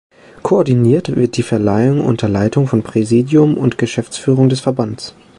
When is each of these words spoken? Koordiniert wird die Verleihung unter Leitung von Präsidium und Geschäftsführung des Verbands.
Koordiniert 0.41 1.15
wird 1.15 1.37
die 1.37 1.43
Verleihung 1.43 2.01
unter 2.03 2.27
Leitung 2.27 2.65
von 2.67 2.81
Präsidium 2.81 3.55
und 3.55 3.77
Geschäftsführung 3.77 4.49
des 4.49 4.59
Verbands. 4.59 5.13